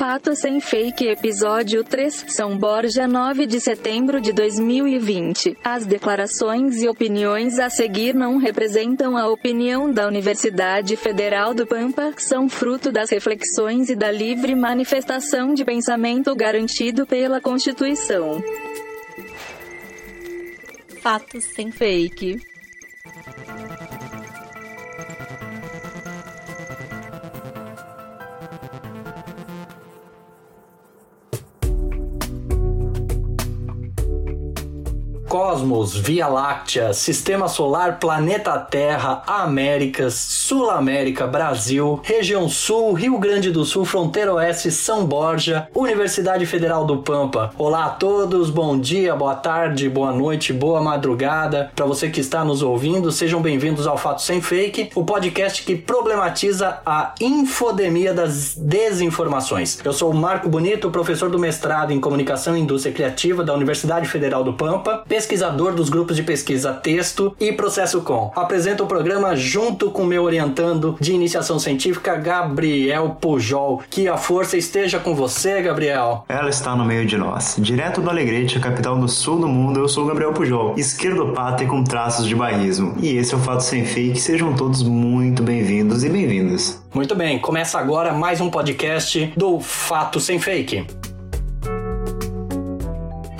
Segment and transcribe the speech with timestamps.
[0.00, 6.88] Fato Sem Fake Episódio 3 São Borja 9 de setembro de 2020 As declarações e
[6.88, 13.10] opiniões a seguir não representam a opinião da Universidade Federal do Pampa, são fruto das
[13.10, 18.42] reflexões e da livre manifestação de pensamento garantido pela Constituição.
[21.02, 22.40] Fatos sem fake.
[35.30, 43.52] Cosmos, Via Láctea, Sistema Solar, Planeta Terra, Américas, Sul América, Brasil, Região Sul, Rio Grande
[43.52, 47.52] do Sul, Fronteira Oeste, São Borja, Universidade Federal do Pampa.
[47.56, 51.70] Olá a todos, bom dia, boa tarde, boa noite, boa madrugada.
[51.76, 55.76] Para você que está nos ouvindo, sejam bem-vindos ao Fato Sem Fake, o podcast que
[55.76, 59.78] problematiza a infodemia das desinformações.
[59.84, 64.08] Eu sou o Marco Bonito, professor do mestrado em Comunicação e Indústria Criativa da Universidade
[64.08, 68.32] Federal do Pampa pesquisador dos grupos de pesquisa Texto e Processo Com.
[68.34, 73.82] Apresento o programa junto com meu orientando de iniciação científica, Gabriel Pujol.
[73.90, 76.24] Que a força esteja com você, Gabriel.
[76.26, 77.56] Ela está no meio de nós.
[77.58, 81.66] Direto do Alegrete, a capital do sul do mundo, eu sou Gabriel Pujol, esquerdopata e
[81.66, 82.94] com traços de bairrismo.
[82.98, 84.18] E esse é o Fato Sem Fake.
[84.18, 86.82] Sejam todos muito bem-vindos e bem-vindas.
[86.94, 90.86] Muito bem, começa agora mais um podcast do Fato Sem Fake.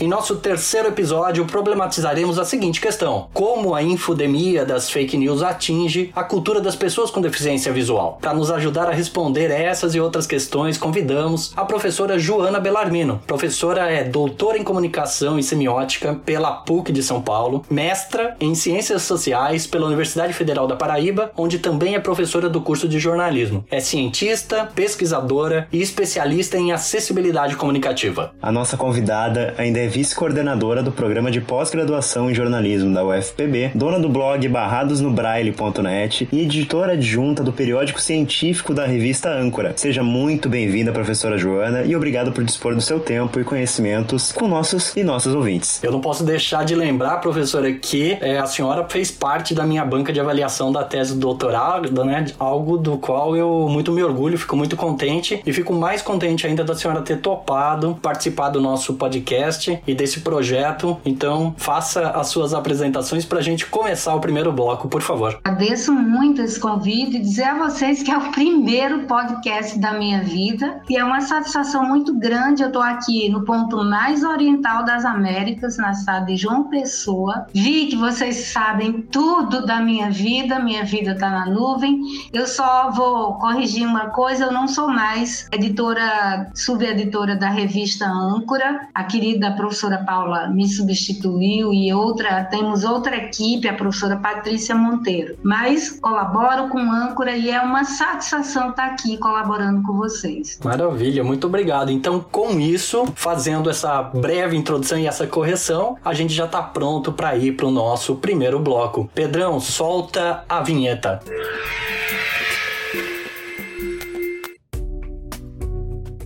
[0.00, 6.10] Em nosso terceiro episódio, problematizaremos a seguinte questão: como a infodemia das fake news atinge
[6.16, 8.16] a cultura das pessoas com deficiência visual.
[8.18, 13.20] Para nos ajudar a responder essas e outras questões, convidamos a professora Joana Bellarmino.
[13.26, 19.02] Professora é doutora em comunicação e semiótica pela PUC de São Paulo, mestra em ciências
[19.02, 23.66] sociais pela Universidade Federal da Paraíba, onde também é professora do curso de jornalismo.
[23.70, 28.32] É cientista, pesquisadora e especialista em acessibilidade comunicativa.
[28.40, 33.98] A nossa convidada ainda é vice-coordenadora do programa de pós-graduação em jornalismo da UFPB, dona
[33.98, 39.72] do blog barradosnobraille.net e editora adjunta do periódico científico da revista Âncora.
[39.76, 44.46] Seja muito bem-vinda, professora Joana, e obrigado por dispor do seu tempo e conhecimentos com
[44.46, 45.82] nossos e nossas ouvintes.
[45.82, 49.84] Eu não posso deixar de lembrar, professora, que é, a senhora fez parte da minha
[49.84, 52.26] banca de avaliação da tese do doutorado, né?
[52.38, 56.62] Algo do qual eu muito me orgulho, fico muito contente e fico mais contente ainda
[56.62, 60.98] da senhora ter topado participar do nosso podcast e desse projeto.
[61.04, 65.38] Então, faça as suas apresentações para a gente começar o primeiro bloco, por favor.
[65.44, 70.22] Agradeço muito esse convite e dizer a vocês que é o primeiro podcast da minha
[70.22, 72.62] vida e é uma satisfação muito grande.
[72.62, 77.46] Eu estou aqui no ponto mais oriental das Américas, na cidade de João Pessoa.
[77.52, 82.00] Vi que vocês sabem tudo da minha vida, minha vida está na nuvem.
[82.32, 88.88] Eu só vou corrigir uma coisa: eu não sou mais editora, subeditora da revista Âncora,
[88.94, 94.74] a querida professora professora Paula me substituiu e outra, temos outra equipe, a professora Patrícia
[94.74, 95.36] Monteiro.
[95.44, 100.58] Mas colaboro com âncora e é uma satisfação estar aqui colaborando com vocês.
[100.64, 101.92] Maravilha, muito obrigado.
[101.92, 107.12] Então, com isso, fazendo essa breve introdução e essa correção, a gente já está pronto
[107.12, 109.08] para ir para o nosso primeiro bloco.
[109.14, 111.20] Pedrão, solta a vinheta.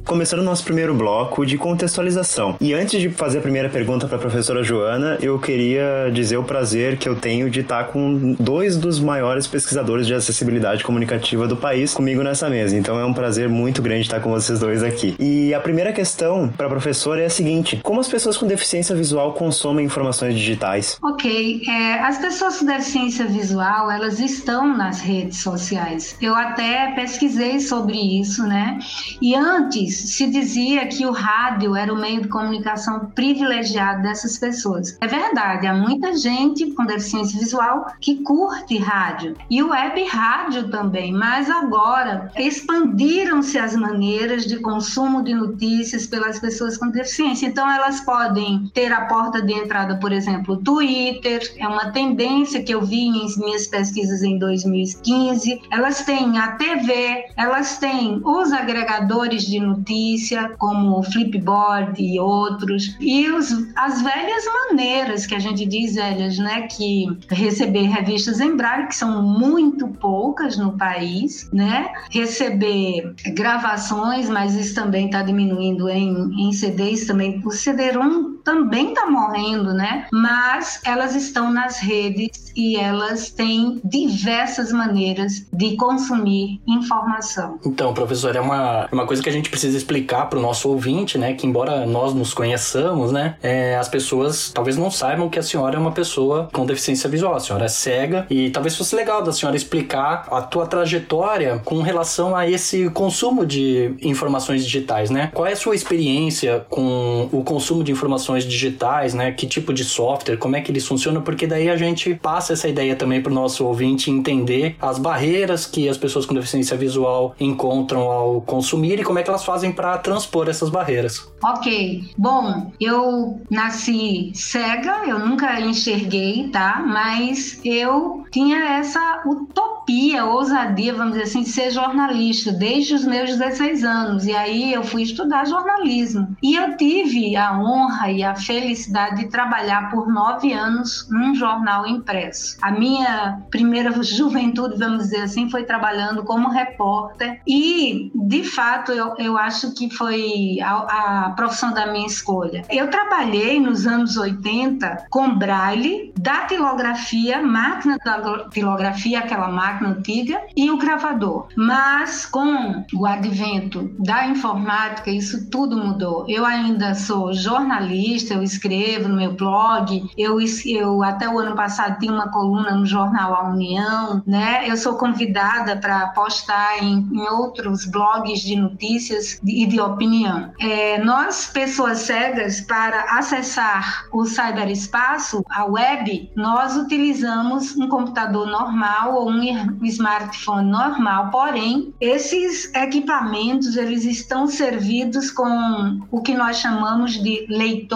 [0.05, 2.57] Começando o nosso primeiro bloco de contextualização.
[2.61, 6.45] E antes de fazer a primeira pergunta para a professora Joana, eu queria dizer o
[6.45, 11.57] prazer que eu tenho de estar com dois dos maiores pesquisadores de acessibilidade comunicativa do
[11.57, 12.77] país comigo nessa mesa.
[12.77, 15.15] Então é um prazer muito grande estar com vocês dois aqui.
[15.19, 18.95] E a primeira questão para a professora é a seguinte: como as pessoas com deficiência
[18.95, 20.99] visual consomem informações digitais?
[21.03, 26.17] Ok, é, as pessoas com deficiência visual elas estão nas redes sociais.
[26.21, 28.79] Eu até pesquisei sobre isso, né?
[29.21, 34.97] E antes se dizia que o rádio era o meio de comunicação privilegiado dessas pessoas.
[35.01, 40.69] É verdade, há muita gente com deficiência visual que curte rádio e o web rádio
[40.69, 47.47] também, mas agora expandiram-se as maneiras de consumo de notícias pelas pessoas com deficiência.
[47.47, 52.75] Então elas podem ter a porta de entrada, por exemplo, Twitter, é uma tendência que
[52.75, 55.63] eu vi em minhas pesquisas em 2015.
[55.71, 62.97] Elas têm a TV, elas têm os agregadores de notícias notícia, como Flipboard e outros.
[62.99, 66.63] E os, as velhas maneiras que a gente diz velhas, né?
[66.63, 71.93] Que receber revistas em braille, que são muito poucas no país, né?
[72.11, 77.43] Receber gravações, mas isso também está diminuindo em, em CDs também.
[77.45, 80.07] O CD-ROM também está morrendo, né?
[80.13, 87.59] Mas elas estão nas redes e elas têm diversas maneiras de consumir informação.
[87.65, 90.69] Então, professor, é uma, é uma coisa que a gente precisa explicar para o nosso
[90.69, 91.33] ouvinte, né?
[91.35, 93.37] Que embora nós nos conheçamos, né?
[93.43, 97.35] É, as pessoas talvez não saibam que a senhora é uma pessoa com deficiência visual.
[97.35, 101.81] A senhora é cega e talvez fosse legal da senhora explicar a tua trajetória com
[101.81, 105.31] relação a esse consumo de informações digitais, né?
[105.33, 109.31] Qual é a sua experiência com o consumo de informações digitais, né?
[109.31, 111.23] Que tipo de software, como é que eles funcionam?
[111.23, 115.67] Porque daí a gente passa essa ideia também para o nosso ouvinte entender as barreiras
[115.67, 119.71] que as pessoas com deficiência visual encontram ao consumir e como é que elas fazem
[119.71, 121.31] para transpor essas barreiras.
[121.43, 122.03] Ok.
[122.17, 126.83] Bom, eu nasci cega, eu nunca enxerguei, tá?
[126.85, 133.37] Mas eu tinha essa utopia, ousadia, vamos dizer assim, de ser jornalista desde os meus
[133.37, 134.27] 16 anos.
[134.27, 136.37] E aí eu fui estudar jornalismo.
[136.43, 141.87] E eu tive a honra e a felicidade de trabalhar por nove anos num jornal
[141.87, 142.57] impresso.
[142.63, 147.41] A minha primeira juventude, vamos dizer assim, foi trabalhando como repórter.
[147.47, 152.65] E, de fato, eu, eu acho que foi a, a profissão da minha escolha.
[152.71, 160.71] Eu trabalhei nos anos 80 com braille, datilografia, máquina da datilografia, aquela máquina antiga, e
[160.71, 161.49] o gravador.
[161.57, 166.25] Mas com o advento da informática, isso tudo mudou.
[166.29, 171.99] Eu ainda sou jornalista, eu escrevo no meu blog, eu, eu até o ano passado
[171.99, 174.69] tinha uma coluna no jornal A União, né?
[174.69, 180.53] Eu sou convidada para postar em, em, outros blogs de notícias e de, opinião.
[180.61, 189.15] É, nós, pessoas cegas, para acessar o cyberespaço, a web, nós utilizamos um computador normal
[189.15, 197.13] ou um smartphone normal, porém, esses equipamentos eles estão servidos com o que nós chamamos
[197.13, 197.47] de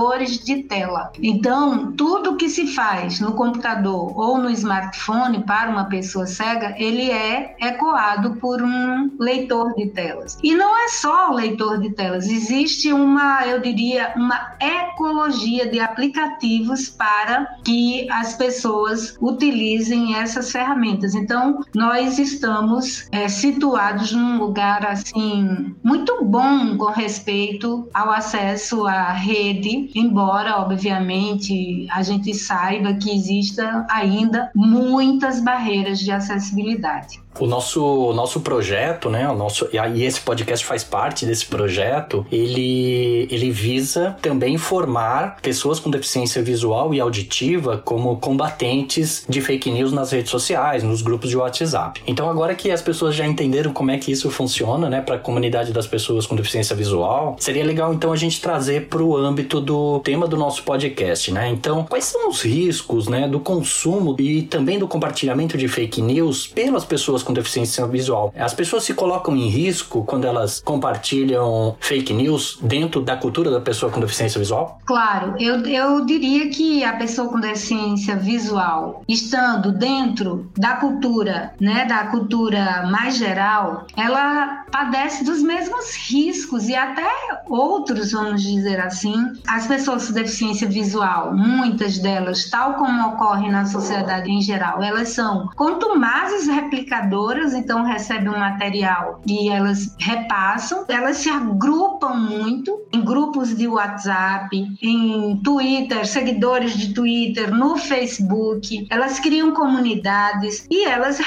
[0.09, 1.13] leitores de tela.
[1.23, 7.11] Então, tudo que se faz no computador ou no smartphone para uma pessoa cega, ele
[7.11, 10.39] é ecoado por um leitor de telas.
[10.43, 15.81] E não é só o leitor de telas, existe uma, eu diria, uma ecologia de
[15.81, 21.15] aplicativos para que as pessoas utilizem essas ferramentas.
[21.15, 29.13] Então, nós estamos é, situados num lugar assim muito bom com respeito ao acesso à
[29.13, 37.21] rede, embora obviamente a gente saiba que exista ainda muitas barreiras de acessibilidade.
[37.39, 42.27] O nosso, o nosso projeto, né, o nosso, e esse podcast faz parte desse projeto,
[42.31, 49.71] ele, ele visa também formar pessoas com deficiência visual e auditiva como combatentes de fake
[49.71, 52.03] news nas redes sociais, nos grupos de WhatsApp.
[52.07, 55.19] Então, agora que as pessoas já entenderam como é que isso funciona, né, para a
[55.19, 59.61] comunidade das pessoas com deficiência visual, seria legal então a gente trazer para o âmbito
[59.61, 61.49] do tema do nosso podcast, né?
[61.49, 66.47] Então, quais são os riscos, né, do consumo e também do compartilhamento de fake news
[66.47, 68.33] pelas pessoas com deficiência visual.
[68.35, 73.61] As pessoas se colocam em risco quando elas compartilham fake news dentro da cultura da
[73.61, 74.81] pessoa com deficiência visual?
[74.87, 81.85] Claro, eu, eu diria que a pessoa com deficiência visual, estando dentro da cultura, né,
[81.85, 87.11] da cultura mais geral, ela padece dos mesmos riscos e até
[87.47, 89.15] outros, vamos dizer assim.
[89.47, 95.11] As pessoas com deficiência visual, muitas delas, tal como ocorre na sociedade em geral, elas
[95.11, 97.18] são contumazes replicadores
[97.55, 104.49] então recebem um material e elas repassam, elas se agrupam muito em grupos de WhatsApp,
[104.83, 111.19] em Twitter, seguidores de Twitter, no Facebook, elas criam comunidades e elas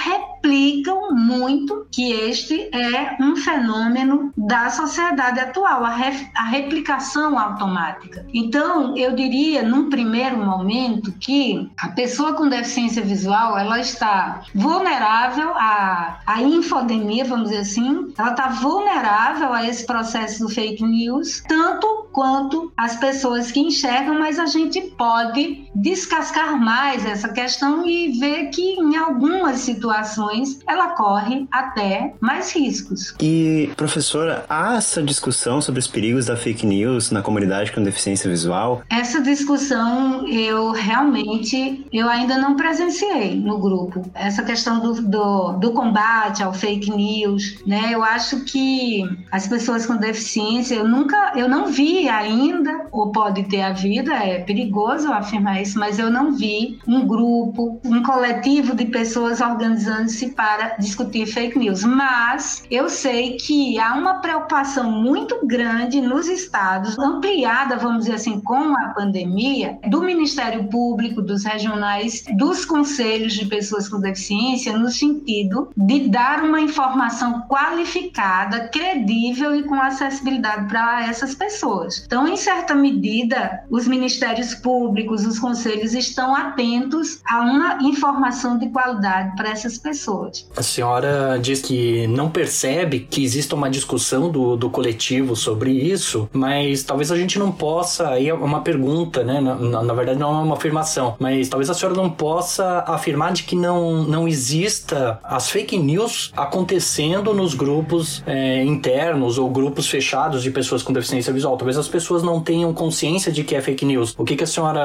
[0.42, 8.26] replicam muito que este é um fenômeno da sociedade atual, a, re, a replicação automática.
[8.34, 15.54] Então, eu diria, num primeiro momento, que a pessoa com deficiência visual ela está vulnerável
[15.56, 21.44] a a, infodemia, vamos dizer assim, ela está vulnerável a esse processo do fake news,
[21.48, 28.20] tanto quanto as pessoas que enxergam, mas a gente pode descascar mais essa questão e
[28.20, 30.31] ver que em algumas situações
[30.68, 33.14] ela corre até mais riscos.
[33.22, 38.30] E, professora, há essa discussão sobre os perigos da fake news na comunidade com deficiência
[38.30, 38.84] visual?
[38.90, 44.10] Essa discussão eu realmente eu ainda não presenciei no grupo.
[44.14, 47.90] Essa questão do, do, do combate ao fake news, né?
[47.92, 53.12] Eu acho que as pessoas com deficiência, eu nunca, eu não vi vi ainda, ou
[53.12, 58.76] pode ter havido, é perigoso afirmar isso, mas eu não vi um grupo, um coletivo
[58.76, 61.84] de pessoas organizando-se para discutir fake news.
[61.84, 68.40] Mas eu sei que há uma preocupação muito grande nos estados, ampliada, vamos dizer assim,
[68.42, 74.90] com a pandemia, do Ministério Público, dos regionais, dos conselhos de pessoas com deficiência, no
[74.90, 82.04] sentido de dar uma informação qualificada, credível e com acessibilidade para essas pessoas.
[82.06, 88.70] Então, em certa medida, os ministérios públicos, os conselhos estão atentos a uma informação de
[88.70, 90.11] qualidade para essas pessoas.
[90.56, 96.30] A senhora diz que não percebe que exista uma discussão do, do coletivo sobre isso,
[96.34, 99.40] mas talvez a gente não possa, aí é uma pergunta, né?
[99.40, 103.34] Na, na, na verdade, não é uma afirmação, mas talvez a senhora não possa afirmar
[103.34, 109.88] de que não, não exista as fake news acontecendo nos grupos é, internos ou grupos
[109.88, 111.58] fechados de pessoas com deficiência visual.
[111.58, 114.16] Talvez as pessoas não tenham consciência de que é fake news.
[114.18, 114.82] O que, que a senhora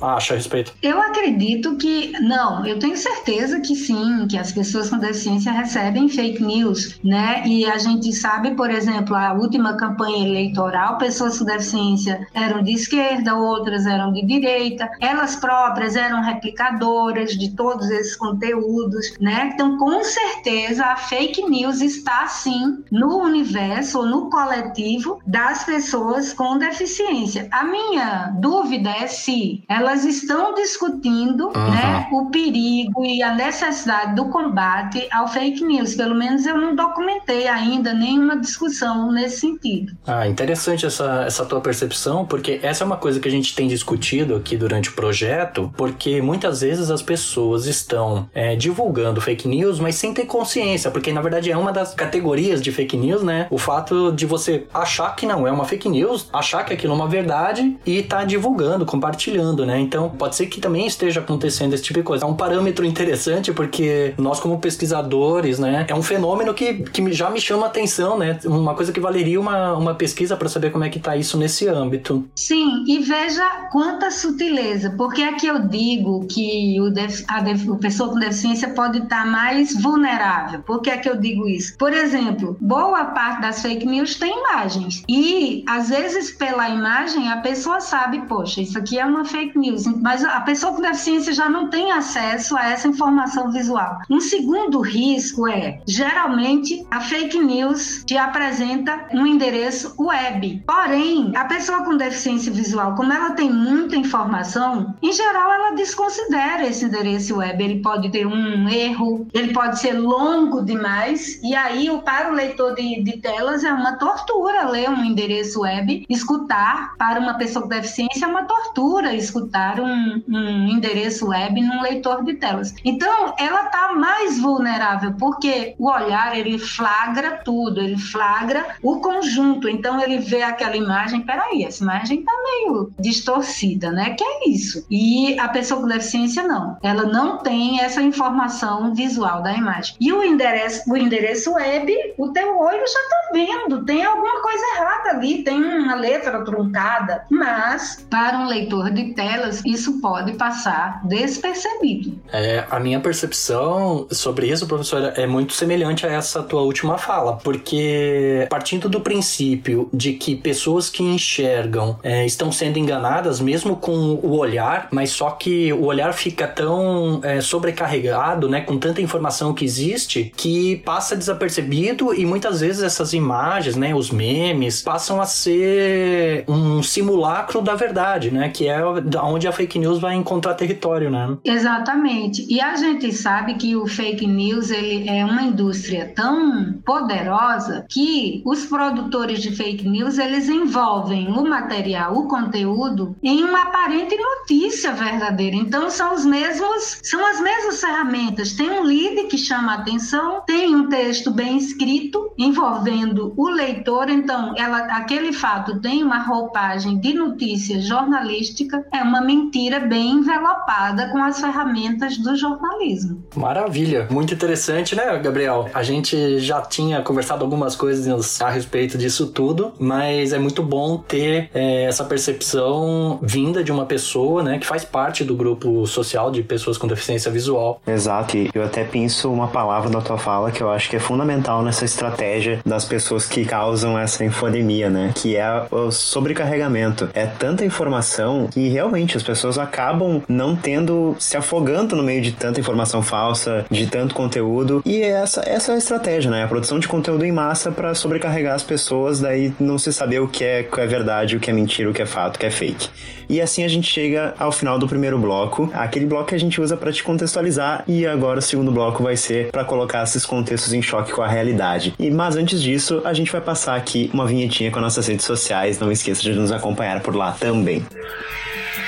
[0.00, 0.72] acha a respeito?
[0.82, 2.64] Eu acredito que não.
[2.66, 7.42] Eu tenho certeza que sim, que as pessoas com deficiência recebem fake news, né?
[7.46, 12.72] E a gente sabe, por exemplo, a última campanha eleitoral, pessoas com deficiência eram de
[12.72, 14.90] esquerda, outras eram de direita.
[15.00, 19.50] Elas próprias eram replicadoras de todos esses conteúdos, né?
[19.54, 26.32] Então, com certeza, a fake news está sim no universo ou no coletivo das pessoas
[26.32, 27.48] com deficiência.
[27.50, 31.70] A minha dúvida é se elas estão discutindo, uhum.
[31.70, 35.94] né, o perigo e a necessidade do combate ao fake news.
[35.94, 39.92] Pelo menos eu não documentei ainda nenhuma discussão nesse sentido.
[40.06, 43.68] Ah, interessante essa, essa tua percepção, porque essa é uma coisa que a gente tem
[43.68, 49.78] discutido aqui durante o projeto, porque muitas vezes as pessoas estão é, divulgando fake news,
[49.78, 53.46] mas sem ter consciência, porque na verdade é uma das categorias de fake news, né?
[53.50, 56.96] O fato de você achar que não é uma fake news, achar que aquilo é
[56.96, 59.78] uma verdade e tá divulgando, compartilhando, né?
[59.78, 62.24] Então pode ser que também esteja acontecendo esse tipo de coisa.
[62.24, 67.30] É um parâmetro interessante porque nós como pesquisadores, né, é um fenômeno que, que já
[67.30, 68.38] me chama atenção, né?
[68.44, 71.68] Uma coisa que valeria uma, uma pesquisa para saber como é que tá isso nesse
[71.68, 72.28] âmbito.
[72.34, 77.76] Sim, e veja quanta sutileza, porque aqui eu digo que o, def, a, def, a
[77.76, 80.60] pessoa com deficiência pode estar tá mais vulnerável.
[80.60, 81.76] Por que é que eu digo isso?
[81.76, 85.02] Por exemplo, boa parte das fake news tem imagens.
[85.08, 89.86] E, às vezes, pela imagem, a pessoa sabe, poxa, isso aqui é uma fake news.
[89.86, 93.98] Mas a pessoa com deficiência já não tem acesso a essa informação visual.
[94.10, 100.62] Um segundo risco é, geralmente, a fake news te apresenta um endereço web.
[100.66, 106.66] Porém, a pessoa com deficiência visual, como ela tem muita informação, em geral ela desconsidera
[106.66, 107.62] esse endereço web.
[107.62, 112.74] Ele pode ter um erro, ele pode ser longo demais, e aí para o leitor
[112.74, 117.68] de, de telas é uma tortura ler um endereço web, escutar para uma pessoa com
[117.68, 122.74] deficiência é uma tortura escutar um, um endereço web num leitor de telas.
[122.84, 129.68] Então, ela está mais vulnerável porque o olhar ele flagra tudo, ele flagra o conjunto.
[129.68, 134.10] Então, ele vê aquela imagem, peraí, essa imagem está meio distorcida, né?
[134.10, 134.86] Que é isso.
[134.90, 139.94] E a pessoa com deficiência não, ela não tem essa informação visual da imagem.
[140.00, 144.64] E o endereço, o endereço web, o teu olho já está vendo, tem alguma coisa
[144.76, 151.00] errada ali, tem uma letra truncada, mas para um leitor de telas isso pode passar
[151.06, 152.18] despercebido.
[152.32, 157.36] É, a minha percepção sobre isso, professora, é muito semelhante a essa tua última fala,
[157.36, 164.14] porque partindo do princípio de que pessoas que enxergam é, estão sendo enganadas mesmo com
[164.22, 169.52] o olhar, mas só que o olhar fica tão é, sobrecarregado, né, com tanta informação
[169.54, 175.26] que existe, que passa desapercebido e muitas vezes essas imagens, né, os memes, passam a
[175.26, 178.80] ser um simulacro da verdade, né, que é
[179.22, 181.36] onde a fake news vai encontrar território, né?
[181.44, 182.46] Exatamente.
[182.48, 188.42] E a gente sabe que o fake news ele é uma indústria tão poderosa que
[188.44, 194.92] os produtores de fake news eles envolvem o material, o conteúdo em uma aparente notícia
[194.92, 195.56] verdadeira.
[195.56, 198.52] Então são os mesmos, são as mesmas ferramentas.
[198.52, 204.08] Tem um lead que chama a atenção, tem um texto bem escrito envolvendo o leitor.
[204.10, 211.08] Então ela, aquele fato tem uma roupagem de notícia jornalística, é uma mentira bem envelopada
[211.10, 213.24] com as ferramentas do jornalismo.
[213.36, 213.69] Maravilha,
[214.10, 215.68] muito interessante, né, Gabriel?
[215.72, 220.98] A gente já tinha conversado algumas coisas a respeito disso tudo, mas é muito bom
[220.98, 226.30] ter é, essa percepção vinda de uma pessoa, né, que faz parte do grupo social
[226.30, 227.80] de pessoas com deficiência visual.
[227.86, 231.00] Exato, e eu até penso uma palavra na tua fala que eu acho que é
[231.00, 237.08] fundamental nessa estratégia das pessoas que causam essa infodemia, né, que é o sobrecarregamento.
[237.14, 242.32] É tanta informação que realmente as pessoas acabam não tendo, se afogando no meio de
[242.32, 244.82] tanta informação falsa, de tanto conteúdo.
[244.84, 246.44] E essa, essa é a estratégia, né?
[246.44, 250.28] A produção de conteúdo em massa para sobrecarregar as pessoas, daí não se saber o
[250.28, 252.38] que é, o que é verdade, o que é mentira, o que é fato, o
[252.38, 252.88] que é fake.
[253.30, 256.60] E assim a gente chega ao final do primeiro bloco, aquele bloco que a gente
[256.60, 260.72] usa para te contextualizar e agora o segundo bloco vai ser para colocar esses contextos
[260.72, 261.94] em choque com a realidade.
[261.96, 265.78] E mas antes disso, a gente vai passar aqui uma vinhetinha com nossas redes sociais,
[265.78, 267.86] não esqueça de nos acompanhar por lá também.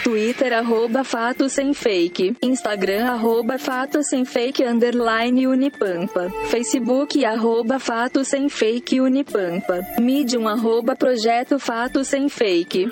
[0.02, 2.36] Twitter, arroba Fato Sem Fake.
[2.42, 6.28] Instagram, arroba Fato Sem Fake, underline Unipampa.
[6.46, 9.80] Facebook, arroba Fato Sem Fake Unipampa.
[10.00, 12.90] Medium, arroba Projeto Fato Sem Fake.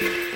[0.00, 0.33] thank you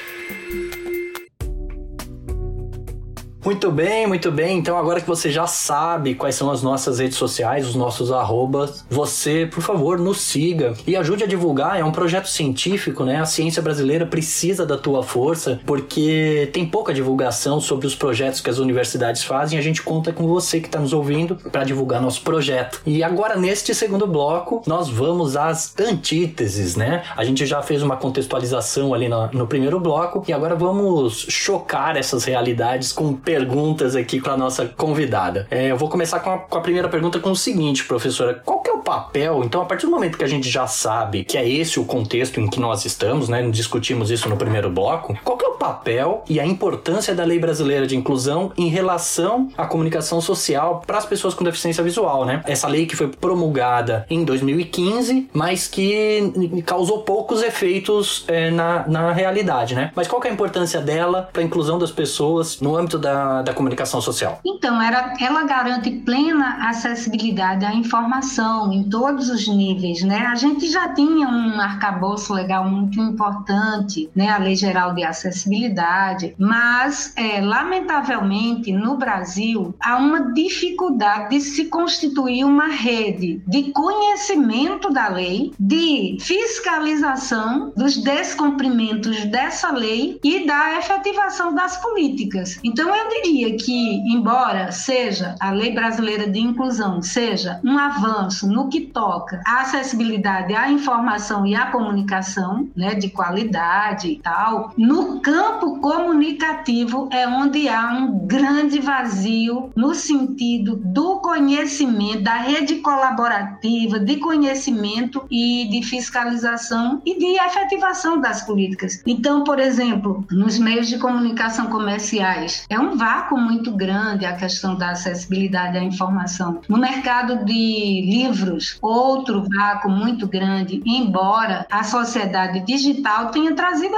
[3.44, 4.58] Muito bem, muito bem.
[4.58, 8.84] Então, agora que você já sabe quais são as nossas redes sociais, os nossos arrobas,
[8.90, 11.78] você, por favor, nos siga e ajude a divulgar.
[11.78, 13.20] É um projeto científico, né?
[13.20, 18.50] A ciência brasileira precisa da tua força, porque tem pouca divulgação sobre os projetos que
[18.50, 19.58] as universidades fazem.
[19.58, 22.82] A gente conta com você que está nos ouvindo para divulgar nosso projeto.
[22.84, 27.04] E agora, neste segundo bloco, nós vamos às antíteses, né?
[27.16, 31.96] A gente já fez uma contextualização ali no, no primeiro bloco e agora vamos chocar
[31.96, 35.46] essas realidades com perguntas aqui com a nossa convidada.
[35.50, 38.60] É, eu vou começar com a, com a, primeira pergunta com o seguinte, professora: qual
[38.60, 39.42] que é o papel?
[39.44, 42.40] Então, a partir do momento que a gente já sabe que é esse o contexto
[42.40, 43.46] em que nós estamos, né?
[43.50, 45.14] Discutimos isso no primeiro bloco.
[45.22, 49.50] Qual que é o papel e a importância da Lei Brasileira de Inclusão em relação
[49.58, 52.42] à comunicação social para as pessoas com deficiência visual, né?
[52.46, 59.12] Essa lei que foi promulgada em 2015, mas que causou poucos efeitos é, na, na
[59.12, 59.90] realidade, né?
[59.94, 63.17] Mas qual que é a importância dela para a inclusão das pessoas no âmbito da
[63.42, 64.40] da, comunicação social?
[64.44, 70.26] Então, ela, ela garante plena acessibilidade à informação em todos os níveis, né?
[70.26, 74.28] A gente já tinha um arcabouço legal muito importante, né?
[74.28, 81.66] A Lei Geral de Acessibilidade, mas, é, lamentavelmente, no Brasil, há uma dificuldade de se
[81.66, 90.78] constituir uma rede de conhecimento da lei, de fiscalização dos descumprimentos dessa lei e da
[90.78, 92.58] efetivação das políticas.
[92.62, 98.68] Então, eu diria que, embora seja a Lei Brasileira de Inclusão, seja um avanço no
[98.68, 105.20] que toca à acessibilidade à informação e à comunicação, né, de qualidade e tal, no
[105.20, 113.98] campo comunicativo é onde há um grande vazio no sentido do conhecimento, da rede colaborativa,
[113.98, 119.02] de conhecimento e de fiscalização e de efetivação das políticas.
[119.06, 124.76] Então, por exemplo, nos meios de comunicação comerciais, é um vácuo muito grande a questão
[124.76, 126.60] da acessibilidade à informação.
[126.68, 133.94] No mercado de livros, outro vácuo muito grande, embora a sociedade digital tenha trazido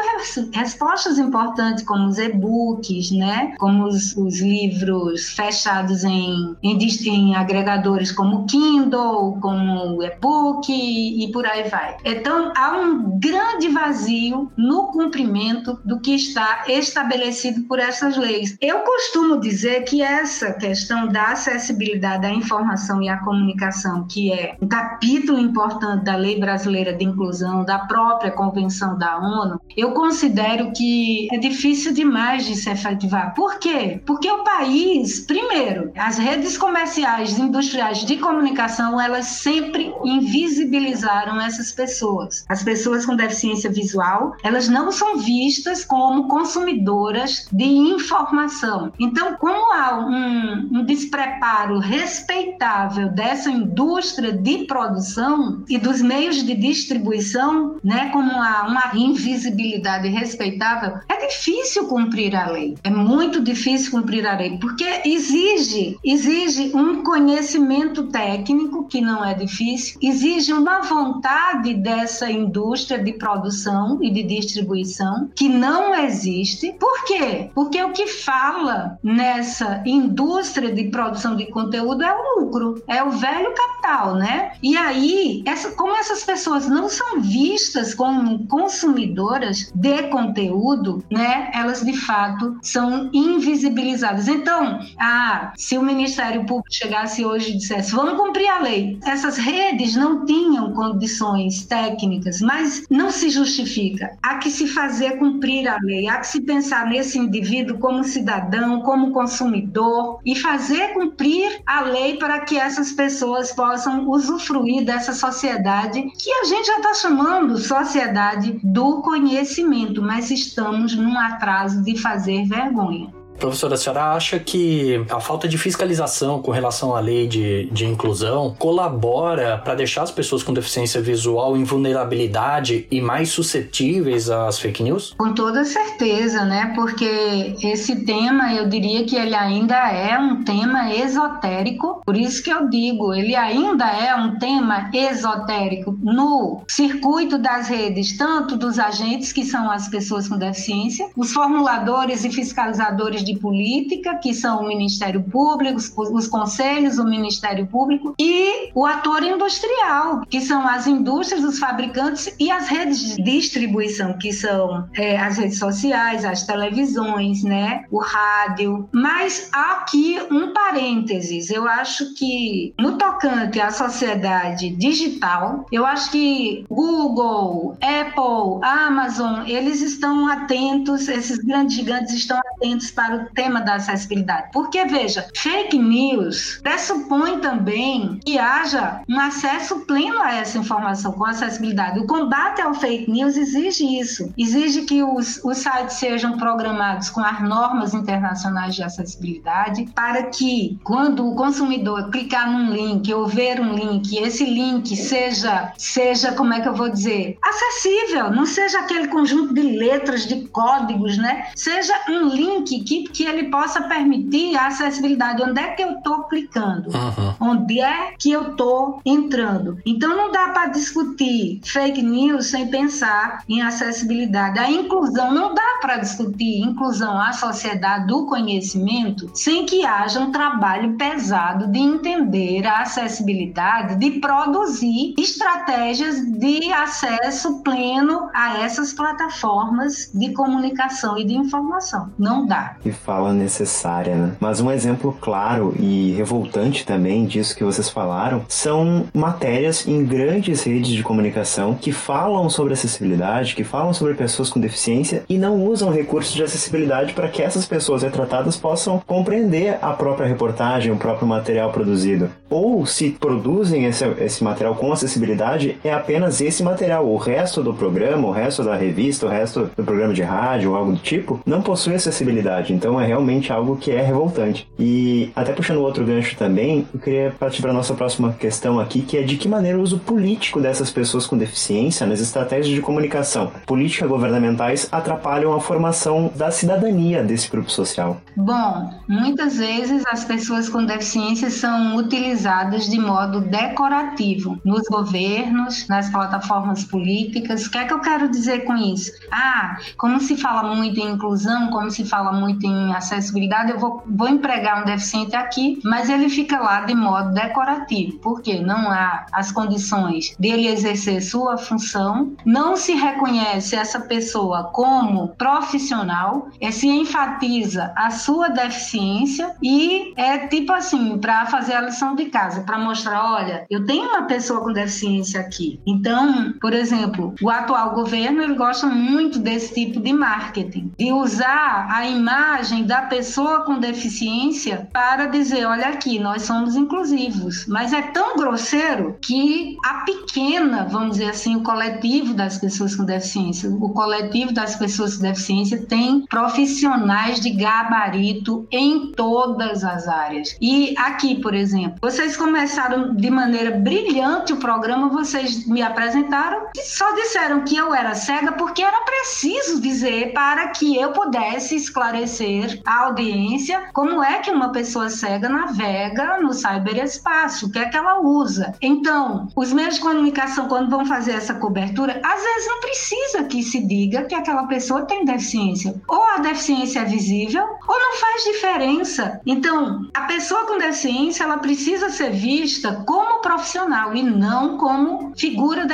[0.52, 3.54] respostas importantes, como os e-books, né?
[3.58, 11.32] como os, os livros fechados em, em, em, agregadores como Kindle, como e-book e, e
[11.32, 11.96] por aí vai.
[12.04, 18.56] Então, há um grande vazio no cumprimento do que está estabelecido por essas leis.
[18.60, 24.56] Eu costumo dizer que essa questão da acessibilidade à informação e à comunicação, que é
[24.60, 30.72] um capítulo importante da Lei Brasileira de Inclusão, da própria Convenção da ONU, eu considero
[30.72, 33.32] que é difícil demais de se efetivar.
[33.34, 34.00] Por quê?
[34.04, 42.44] Porque o país, primeiro, as redes comerciais industriais de comunicação, elas sempre invisibilizaram essas pessoas.
[42.48, 49.72] As pessoas com deficiência visual, elas não são vistas como consumidoras de informação então, como
[49.72, 58.10] há um, um despreparo respeitável dessa indústria de produção e dos meios de distribuição, né,
[58.12, 62.76] como há uma invisibilidade respeitável, é difícil cumprir a lei.
[62.84, 69.34] É muito difícil cumprir a lei, porque exige, exige um conhecimento técnico que não é
[69.34, 76.72] difícil, exige uma vontade dessa indústria de produção e de distribuição que não existe.
[76.78, 77.50] Por quê?
[77.54, 78.69] Porque o que fala
[79.02, 84.52] nessa indústria de produção de conteúdo é o lucro, é o velho capital, né?
[84.62, 91.84] E aí, essa, como essas pessoas não são vistas como consumidoras de conteúdo, né, elas
[91.84, 94.28] de fato são invisibilizadas.
[94.28, 99.36] Então, ah, se o Ministério Público chegasse hoje e dissesse, vamos cumprir a lei, essas
[99.36, 104.16] redes não tinham condições técnicas, mas não se justifica.
[104.22, 108.59] Há que se fazer cumprir a lei, há que se pensar nesse indivíduo como cidadão,
[108.82, 116.02] como consumidor e fazer cumprir a lei para que essas pessoas possam usufruir dessa sociedade
[116.18, 122.44] que a gente já está chamando sociedade do conhecimento, mas estamos num atraso de fazer
[122.46, 123.19] vergonha.
[123.40, 127.86] Professora, a senhora acha que a falta de fiscalização com relação à lei de, de
[127.86, 134.58] inclusão colabora para deixar as pessoas com deficiência visual em vulnerabilidade e mais suscetíveis às
[134.58, 135.14] fake news?
[135.16, 136.72] Com toda certeza, né?
[136.74, 142.50] Porque esse tema, eu diria que ele ainda é um tema esotérico, por isso que
[142.50, 149.32] eu digo, ele ainda é um tema esotérico no circuito das redes, tanto dos agentes,
[149.32, 154.62] que são as pessoas com deficiência, os formuladores e fiscalizadores de de política, que são
[154.62, 160.66] o Ministério Público, os, os conselhos do Ministério Público, e o ator industrial, que são
[160.66, 166.24] as indústrias, os fabricantes e as redes de distribuição, que são é, as redes sociais,
[166.24, 168.88] as televisões, né, o rádio.
[168.92, 171.50] Mas há aqui um parênteses.
[171.50, 179.80] Eu acho que no tocante à sociedade digital, eu acho que Google, Apple, Amazon, eles
[179.80, 184.50] estão atentos, esses grandes gigantes estão atentos para o tema da acessibilidade.
[184.52, 191.24] Porque, veja, fake news pressupõe também que haja um acesso pleno a essa informação com
[191.24, 191.98] acessibilidade.
[191.98, 194.32] O combate ao fake news exige isso.
[194.36, 200.78] Exige que os, os sites sejam programados com as normas internacionais de acessibilidade para que,
[200.84, 206.52] quando o consumidor clicar num link ou ver um link, esse link seja, seja como
[206.54, 211.48] é que eu vou dizer, acessível, não seja aquele conjunto de letras, de códigos, né?
[211.54, 215.42] Seja um link que que ele possa permitir a acessibilidade.
[215.42, 216.90] Onde é que eu estou clicando?
[216.90, 217.34] Uhum.
[217.40, 219.78] Onde é que eu estou entrando?
[219.84, 224.58] Então não dá para discutir fake news sem pensar em acessibilidade.
[224.58, 230.30] A inclusão não dá para discutir inclusão à sociedade do conhecimento sem que haja um
[230.30, 240.10] trabalho pesado de entender a acessibilidade, de produzir estratégias de acesso pleno a essas plataformas
[240.14, 242.12] de comunicação e de informação.
[242.18, 244.32] Não dá fala necessária, né?
[244.40, 250.62] Mas um exemplo claro e revoltante também disso que vocês falaram são matérias em grandes
[250.62, 255.64] redes de comunicação que falam sobre acessibilidade, que falam sobre pessoas com deficiência e não
[255.64, 260.96] usam recursos de acessibilidade para que essas pessoas retratadas possam compreender a própria reportagem, o
[260.96, 262.30] próprio material produzido.
[262.48, 267.06] Ou se produzem esse, esse material com acessibilidade, é apenas esse material.
[267.06, 270.76] O resto do programa, o resto da revista, o resto do programa de rádio ou
[270.76, 272.72] algo do tipo, não possui acessibilidade.
[272.80, 274.66] Então é realmente algo que é revoltante.
[274.78, 279.18] E até puxando outro gancho também, eu queria partir para nossa próxima questão aqui, que
[279.18, 283.52] é de que maneira o uso político dessas pessoas com deficiência nas estratégias de comunicação,
[283.66, 288.18] políticas governamentais atrapalham a formação da cidadania desse grupo social.
[288.34, 296.08] Bom, muitas vezes as pessoas com deficiência são utilizadas de modo decorativo nos governos, nas
[296.08, 297.66] plataformas políticas.
[297.66, 299.12] O que é que eu quero dizer com isso?
[299.30, 304.02] Ah, como se fala muito em inclusão, como se fala muito em acessibilidade, eu vou,
[304.06, 309.26] vou empregar um deficiente aqui, mas ele fica lá de modo decorativo, porque não há
[309.32, 316.88] as condições dele exercer sua função, não se reconhece essa pessoa como profissional, é, se
[316.88, 322.78] enfatiza a sua deficiência e é tipo assim, para fazer a lição de casa, para
[322.78, 325.80] mostrar, olha, eu tenho uma pessoa com deficiência aqui.
[325.86, 331.86] Então, por exemplo, o atual governo ele gosta muito desse tipo de marketing, de usar
[331.90, 337.66] a imagem imagem da pessoa com deficiência para dizer: olha aqui, nós somos inclusivos.
[337.66, 343.04] Mas é tão grosseiro que a pequena, vamos dizer assim, o coletivo das pessoas com
[343.04, 350.56] deficiência, o coletivo das pessoas com deficiência tem profissionais de gabarito em todas as áreas.
[350.60, 356.82] E aqui, por exemplo, vocês começaram de maneira brilhante o programa, vocês me apresentaram e
[356.82, 362.49] só disseram que eu era cega porque era preciso dizer para que eu pudesse esclarecer
[362.50, 367.86] dizer à audiência como é que uma pessoa cega navega no cyberespaço, o que é
[367.86, 368.74] que ela usa.
[368.80, 373.62] Então, os meios de comunicação, quando vão fazer essa cobertura, às vezes não precisa que
[373.62, 376.00] se diga que aquela pessoa tem deficiência.
[376.08, 379.40] Ou a deficiência é visível, ou não faz diferença.
[379.46, 385.86] Então, a pessoa com deficiência, ela precisa ser vista como profissional e não como figura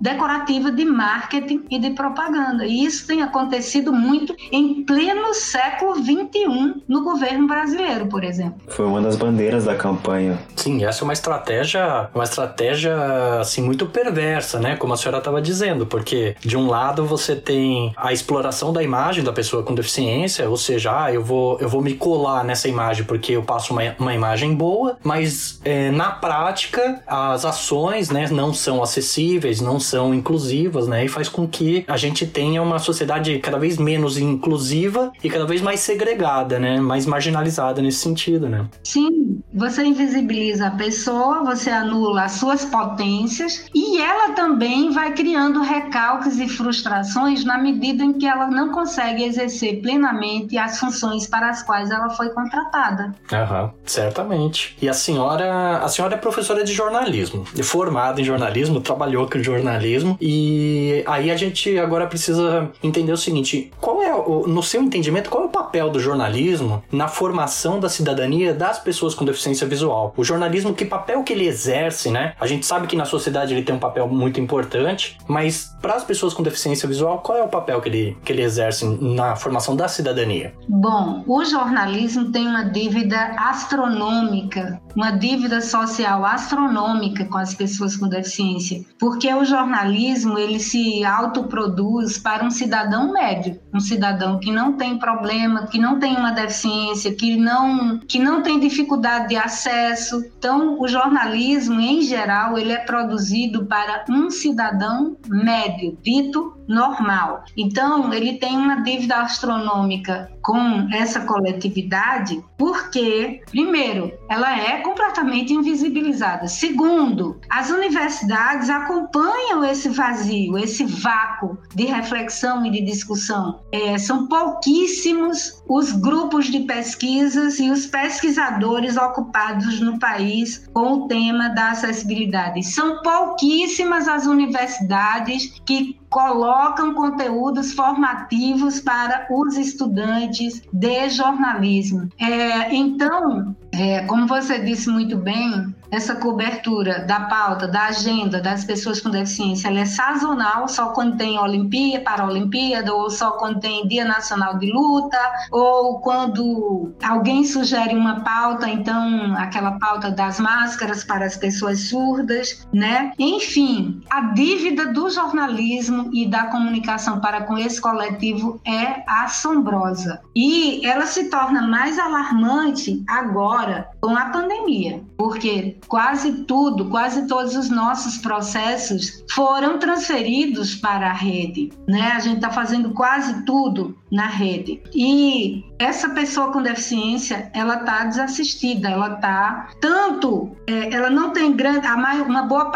[0.00, 2.66] decorativa de marketing e de propaganda.
[2.66, 8.60] E isso tem acontecido muito em pleno século XXI no governo brasileiro, por exemplo.
[8.68, 10.38] Foi uma das bandeiras da campanha.
[10.56, 12.94] Sim, essa é uma estratégia, uma estratégia
[13.40, 14.76] assim muito perversa, né?
[14.76, 19.24] Como a senhora estava dizendo, porque de um lado você tem a exploração da imagem
[19.24, 23.04] da pessoa com deficiência, ou seja, ah, eu vou eu vou me colar nessa imagem
[23.04, 28.52] porque eu passo uma, uma imagem boa, mas é, na prática as ações, né, não
[28.54, 33.38] são acessíveis, não são inclusivas, né, e faz com que a gente tenha uma sociedade
[33.38, 38.66] cada vez menos inclusiva e cada vez mais segregada, né, mais marginalizada nesse sentido, né.
[38.82, 45.60] Sim, você invisibiliza a pessoa, você anula as suas potências e ela também vai criando
[45.60, 51.50] recalques e frustrações na medida em que ela não consegue exercer plenamente as funções para
[51.50, 53.14] as quais ela foi contratada.
[53.32, 54.76] Aham, certamente.
[54.80, 60.16] E a senhora, a senhora é professora de jornalismo, formada em jornalismo, trabalhou com jornalismo
[60.20, 65.30] e aí a gente agora precisa entender o seguinte: qual é, o, no seu entendimento,
[65.30, 70.12] qual é o papel do jornalismo na formação da cidadania das pessoas com deficiência visual?
[70.16, 72.34] O jornalismo, que papel que ele exerce, né?
[72.40, 76.04] A gente sabe que na sociedade ele tem um papel muito importante, mas para as
[76.04, 79.76] pessoas com deficiência visual, qual é o papel que ele, que ele exerce na formação
[79.76, 80.54] da cidadania?
[80.68, 88.08] Bom, o jornalismo tem uma dívida astronômica, uma dívida social astronômica com as pessoas com
[88.08, 94.72] deficiência, porque o jornalismo ele se autoproduz para um cidadão médio, um cidadão que não
[94.74, 100.24] tem problema, que não tem uma deficiência, que não que não tem dificuldade de acesso.
[100.38, 107.44] Então, o jornalismo em geral ele é produzido para um cidadão médio, dito normal.
[107.56, 116.48] Então, ele tem uma dívida astronômica com essa coletividade, porque, primeiro, ela é completamente invisibilizada.
[116.48, 123.60] Segundo, as universidades acompanham esse vazio, esse vácuo de reflexão e de discussão.
[123.70, 131.08] É, são pouquíssimos os grupos de pesquisas e os pesquisadores ocupados no país com o
[131.08, 132.62] tema da acessibilidade.
[132.64, 142.08] São pouquíssimas as universidades que colocam conteúdos formativos para os estudantes de jornalismo.
[142.18, 148.64] É, então, é, como você disse muito bem, essa cobertura da pauta, da agenda das
[148.64, 153.86] pessoas com deficiência, ela é sazonal, só quando tem Olimpíada, Paralimpíada, ou só quando tem
[153.86, 155.18] Dia Nacional de Luta,
[155.50, 162.66] ou quando alguém sugere uma pauta, então aquela pauta das máscaras para as pessoas surdas,
[162.72, 163.12] né?
[163.18, 170.20] Enfim, a dívida do jornalismo e da comunicação para com esse coletivo é assombrosa.
[170.34, 177.54] E ela se torna mais alarmante agora com a pandemia, porque quase tudo, quase todos
[177.54, 182.10] os nossos processos foram transferidos para a rede, né?
[182.10, 184.82] A gente está fazendo quase tudo na rede.
[184.92, 191.52] E essa pessoa com deficiência, ela está desassistida, ela está tanto, é, ela não tem
[191.52, 192.70] grande, uma boa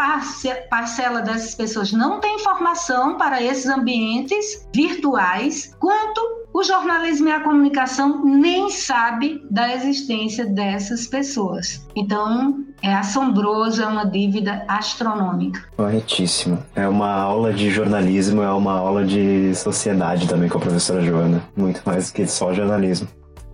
[0.69, 6.21] parcela dessas pessoas não tem informação para esses ambientes virtuais, quanto
[6.53, 11.85] o jornalismo e a comunicação nem sabe da existência dessas pessoas.
[11.95, 15.63] Então, é assombroso, é uma dívida astronômica.
[15.75, 16.63] Corretíssimo.
[16.75, 21.41] É uma aula de jornalismo, é uma aula de sociedade também com a professora Joana.
[21.55, 23.07] Muito mais que só jornalismo.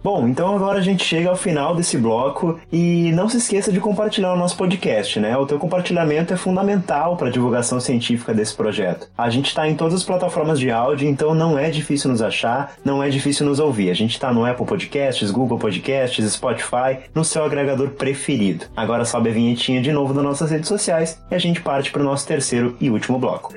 [0.03, 3.79] Bom, então agora a gente chega ao final desse bloco e não se esqueça de
[3.79, 5.37] compartilhar o nosso podcast, né?
[5.37, 9.07] O teu compartilhamento é fundamental para a divulgação científica desse projeto.
[9.17, 12.73] A gente está em todas as plataformas de áudio, então não é difícil nos achar,
[12.83, 13.91] não é difícil nos ouvir.
[13.91, 18.65] A gente está no Apple Podcasts, Google Podcasts, Spotify, no seu agregador preferido.
[18.75, 22.01] Agora sobe a vinhetinha de novo nas nossas redes sociais e a gente parte para
[22.01, 23.53] o nosso terceiro e último bloco.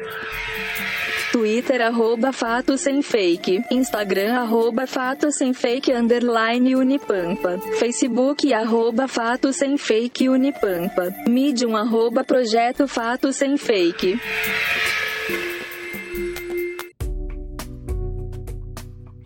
[1.37, 9.53] Twitter arroba fato sem fake, Instagram arroba fato sem fake underline unipampa, Facebook arroba fato
[9.53, 14.18] sem fake unipampa, Medium arroba projeto fato sem fake.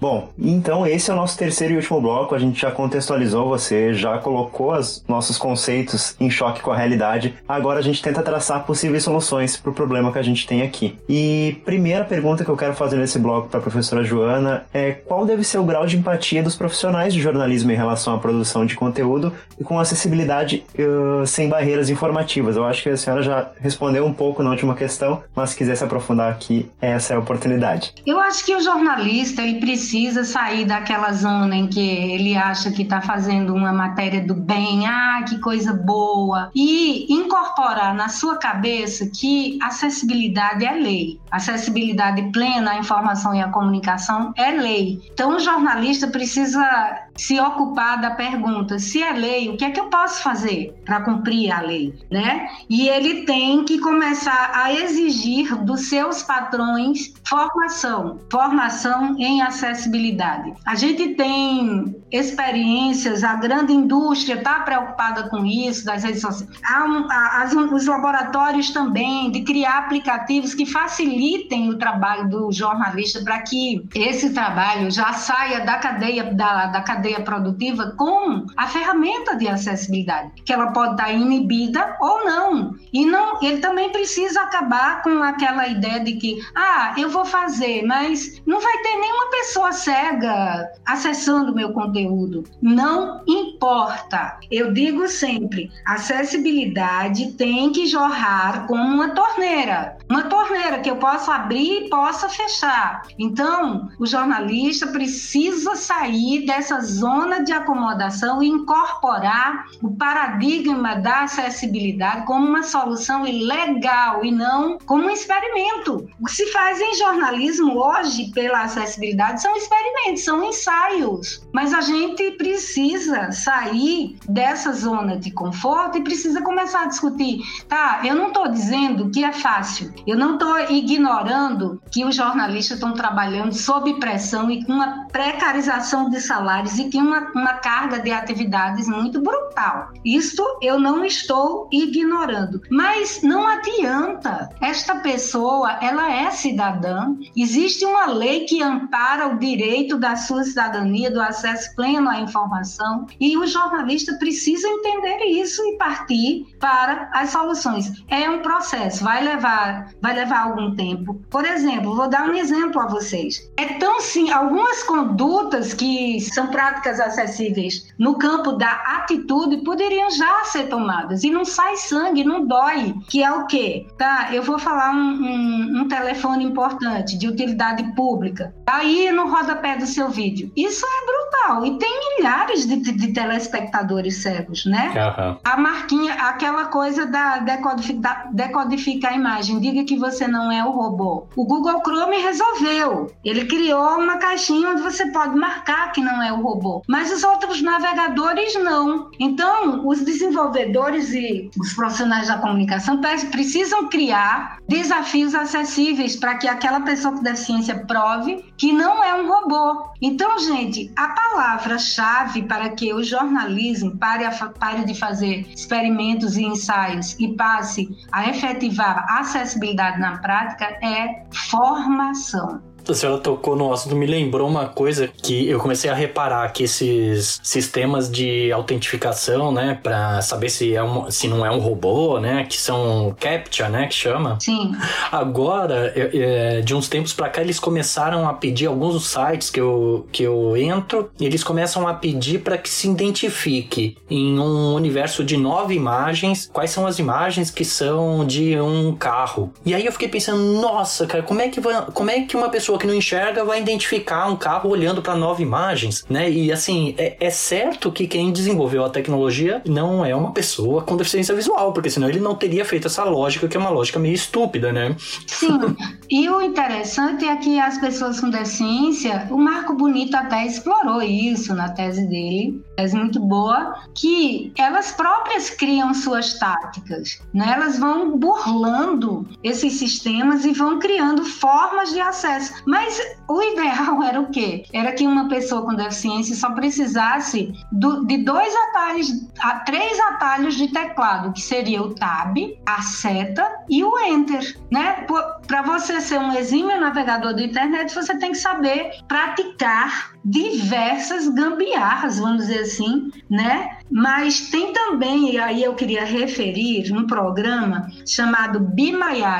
[0.00, 2.34] Bom, então esse é o nosso terceiro e último bloco.
[2.34, 7.34] A gente já contextualizou você, já colocou os nossos conceitos em choque com a realidade.
[7.46, 10.96] Agora a gente tenta traçar possíveis soluções para o problema que a gente tem aqui.
[11.06, 15.26] E primeira pergunta que eu quero fazer nesse bloco para a professora Joana é qual
[15.26, 18.76] deve ser o grau de empatia dos profissionais de jornalismo em relação à produção de
[18.76, 22.56] conteúdo e com acessibilidade uh, sem barreiras informativas.
[22.56, 25.76] Eu acho que a senhora já respondeu um pouco na última questão, mas se quiser
[25.76, 27.92] se aprofundar aqui, essa é a oportunidade.
[28.06, 32.70] Eu acho que o jornalista ele precisa precisa sair daquela zona em que ele acha
[32.70, 38.36] que está fazendo uma matéria do bem, ah, que coisa boa, e incorporar na sua
[38.36, 41.20] cabeça que acessibilidade é lei.
[41.28, 45.00] Acessibilidade plena à informação e à comunicação é lei.
[45.12, 49.80] Então, o jornalista precisa se ocupar da pergunta: se é lei, o que é que
[49.80, 52.48] eu posso fazer para cumprir a lei, né?
[52.68, 60.54] E ele tem que começar a exigir dos seus patrões formação, formação em acessibilidade.
[60.66, 66.50] A gente tem experiências, a grande indústria está preocupada com isso, das redes sociais.
[66.64, 73.22] Há um, as, os laboratórios também de criar aplicativos que facilitem o trabalho do jornalista
[73.22, 78.66] para que esse trabalho já saia da cadeia da, da cadeia cadeia produtiva com a
[78.66, 82.74] ferramenta de acessibilidade, que ela pode estar inibida ou não.
[82.92, 87.82] E não, ele também precisa acabar com aquela ideia de que, ah, eu vou fazer,
[87.86, 92.44] mas não vai ter nenhuma pessoa cega acessando meu conteúdo.
[92.60, 94.38] Não importa.
[94.50, 99.96] Eu digo sempre, acessibilidade tem que jorrar como uma torneira.
[100.10, 103.02] Uma torneira que eu possa abrir e possa fechar.
[103.16, 112.26] Então, o jornalista precisa sair dessas zona de acomodação e incorporar o paradigma da acessibilidade
[112.26, 116.08] como uma solução legal e não como um experimento.
[116.20, 121.46] O que se faz em jornalismo hoje pela acessibilidade são experimentos, são ensaios.
[121.52, 127.42] Mas a gente precisa sair dessa zona de conforto e precisa começar a discutir.
[127.68, 132.78] Tá, eu não estou dizendo que é fácil, eu não estou ignorando que os jornalistas
[132.78, 137.98] estão trabalhando sob pressão e com uma precarização de salários e tem uma, uma carga
[137.98, 139.90] de atividades muito brutal.
[140.04, 142.60] Isto eu não estou ignorando.
[142.70, 144.48] Mas não adianta.
[144.60, 147.14] Esta pessoa, ela é cidadã.
[147.36, 153.06] Existe uma lei que ampara o direito da sua cidadania, do acesso pleno à informação.
[153.18, 158.02] E o jornalista precisa entender isso e partir para as soluções.
[158.08, 161.20] É um processo, vai levar, vai levar algum tempo.
[161.30, 163.50] Por exemplo, vou dar um exemplo a vocês.
[163.56, 170.44] É tão sim, algumas condutas que são práticas acessíveis no campo da atitude poderiam já
[170.44, 171.24] ser tomadas.
[171.24, 172.94] E não sai sangue, não dói.
[173.08, 173.86] Que é o quê?
[173.98, 178.54] Tá, eu vou falar um, um, um telefone importante, de utilidade pública.
[178.64, 180.52] Tá aí no rodapé do seu vídeo.
[180.56, 181.29] Isso é brutal.
[181.64, 184.92] E tem milhares de, de telespectadores cegos, né?
[184.94, 185.36] Uhum.
[185.44, 189.60] A marquinha, aquela coisa da decodificar decodifica a imagem.
[189.60, 191.26] Diga que você não é o robô.
[191.34, 193.12] O Google Chrome resolveu.
[193.24, 197.10] Ele criou uma caixinha onde você pode marcar que não é o robô robô, mas
[197.10, 199.10] os outros navegadores não.
[199.18, 206.80] Então, os desenvolvedores e os profissionais da comunicação precisam criar desafios acessíveis para que aquela
[206.80, 209.86] pessoa com deficiência prove que não é um robô.
[210.02, 216.44] Então, gente, a palavra-chave para que o jornalismo pare, a, pare de fazer experimentos e
[216.44, 222.60] ensaios e passe a efetivar acessibilidade na prática é formação
[222.92, 226.64] a senhora tocou no assunto, me lembrou uma coisa que eu comecei a reparar que
[226.64, 232.18] esses sistemas de autentificação, né, para saber se, é um, se não é um robô,
[232.18, 234.38] né, que são CAPTCHA, né, que chama.
[234.40, 234.72] Sim.
[235.10, 240.06] Agora, é, de uns tempos para cá, eles começaram a pedir alguns sites que eu,
[240.12, 245.24] que eu entro, e eles começam a pedir para que se identifique em um universo
[245.24, 249.52] de nove imagens quais são as imagens que são de um carro.
[249.64, 251.60] E aí eu fiquei pensando, nossa, cara, como é que,
[251.92, 255.42] como é que uma pessoa que não enxerga vai identificar um carro olhando para nove
[255.42, 256.28] imagens, né?
[256.30, 260.96] E assim, é, é, certo que quem desenvolveu a tecnologia não é uma pessoa com
[260.96, 264.14] deficiência visual, porque senão ele não teria feito essa lógica, que é uma lógica meio
[264.14, 264.96] estúpida, né?
[265.26, 265.76] Sim.
[266.10, 271.54] e o interessante é que as pessoas com deficiência, o Marco Bonito até explorou isso
[271.54, 277.52] na tese dele, tese muito boa, que elas próprias criam suas táticas, né?
[277.54, 282.54] Elas vão burlando esses sistemas e vão criando formas de acesso.
[282.66, 284.64] Mas o ideal era o quê?
[284.72, 290.54] Era que uma pessoa com deficiência só precisasse do, de dois atalhos, a, três atalhos
[290.56, 295.06] de teclado, que seria o Tab, a seta e o Enter, né?
[295.50, 302.20] Para você ser um exímio navegador da internet, você tem que saber praticar diversas gambiarras,
[302.20, 303.78] vamos dizer assim, né?
[303.90, 308.60] Mas tem também, e aí eu queria referir, um programa chamado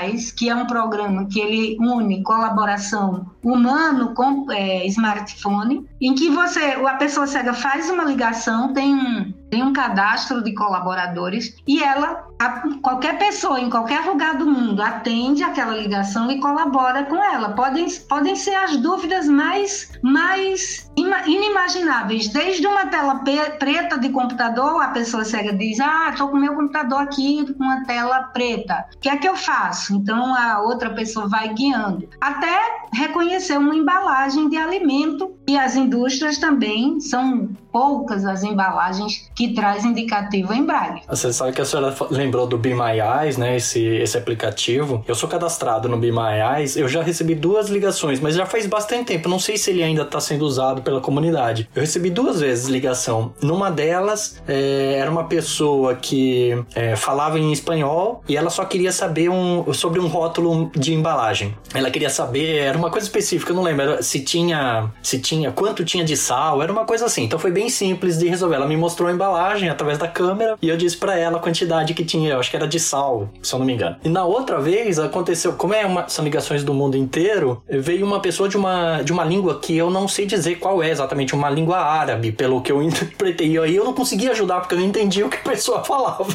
[0.03, 6.31] Eyes, que é um programa que ele une colaboração humano com é, smartphone, em que
[6.31, 11.83] você, a pessoa cega faz uma ligação, tem um, tem um cadastro de colaboradores e
[11.83, 17.23] ela, a, qualquer pessoa em qualquer lugar do mundo atende aquela ligação e colabora com
[17.23, 17.51] ela.
[17.51, 20.91] Podem, podem ser as dúvidas mais, mais
[21.27, 23.23] inimagináveis, desde uma tela
[23.59, 27.85] preta de computador, a pessoa cega diz: Ah, estou com meu computador aqui com uma
[27.85, 29.95] tela preta, o que é que eu faço?
[29.95, 36.39] Então a outra pessoa vai guiando, até reconhecer uma embalagem de alimento e as indústrias
[36.39, 41.03] também são poucas as embalagens que trazem indicativo em braille.
[41.09, 43.57] Você sabe que a senhora lembrou do Be My Eyes, né?
[43.57, 45.05] Esse, esse aplicativo.
[45.07, 48.67] Eu sou cadastrado no Be My Eyes, eu já recebi duas ligações, mas já faz
[48.67, 49.29] bastante tempo.
[49.29, 51.69] Não sei se ele ainda está sendo usado pela comunidade.
[51.75, 53.33] Eu recebi duas vezes ligação.
[53.41, 58.93] Numa delas, é, era uma pessoa que é, falava em espanhol e ela só queria
[58.93, 61.57] saber um, sobre um rótulo de embalagem.
[61.73, 65.53] Ela queria saber, era uma coisa específica, eu não lembro, era, se tinha, se tinha,
[65.53, 67.25] quanto tinha de sal, era uma coisa assim.
[67.25, 68.57] Então foi bem simples de resolver.
[68.57, 71.95] Ela me mostrou a embalagem através da câmera e eu disse para ela a quantidade
[71.95, 73.97] que tinha, eu acho que era de sal, se eu não me engano.
[74.05, 78.21] E na outra vez aconteceu, como é uma, são ligações do mundo inteiro, veio uma
[78.21, 81.51] pessoa de uma, de uma língua que eu não sei dizer qual é exatamente, uma
[81.51, 83.53] língua árabe, pelo que eu interpretei.
[83.53, 86.27] E aí eu não conseguia ajudar porque eu não entendi o que a pessoa falava.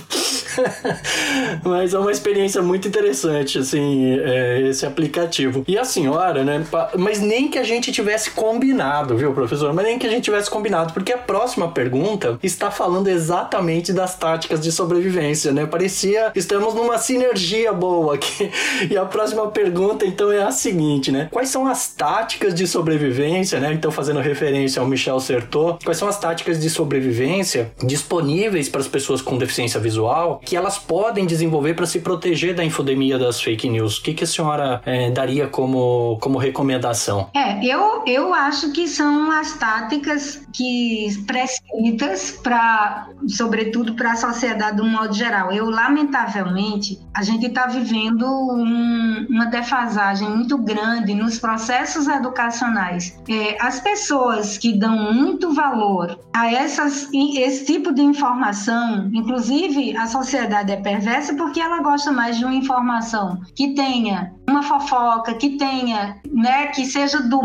[1.64, 5.64] Mas é uma experiência muito interessante, assim, é, esse aplicativo.
[5.68, 6.66] E a senhora, né?
[6.98, 9.74] Mas nem que a gente tivesse combinado, viu, professor?
[9.74, 14.16] Mas nem que a gente tivesse combinado, porque a próxima pergunta está falando exatamente das
[14.16, 15.66] táticas de sobrevivência, né?
[15.66, 18.52] Parecia estamos numa sinergia boa aqui.
[18.90, 21.28] E a próxima pergunta, então, é a seguinte, né?
[21.32, 23.74] Quais são as táticas de sobrevivência, né?
[23.74, 28.88] Então, fazendo referência ao Michel Sertot, quais são as táticas de sobrevivência disponíveis para as
[28.88, 33.70] pessoas com deficiência visual que elas podem desenvolver para se proteger da infodemia das fake
[33.70, 33.98] news?
[33.98, 37.30] O que, que a senhora é, daria como, como recomendação?
[37.36, 44.78] É, eu, eu acho que são as táticas que prescritas para, sobretudo para a sociedade
[44.78, 45.52] de um modo geral.
[45.52, 53.16] Eu, lamentavelmente, a gente está vivendo um, uma defasagem muito grande nos processos educacionais.
[53.30, 60.08] É, as pessoas que dão muito valor a essas, esse tipo de informação, inclusive a
[60.08, 65.58] sociedade é perversa porque ela gosta mais de uma informação que tenha uma fofoca, que
[65.58, 67.42] tenha, né, que seja do,